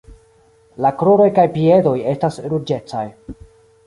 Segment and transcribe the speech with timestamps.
[0.85, 3.05] La kruroj kaj piedoj estas ruĝecaj.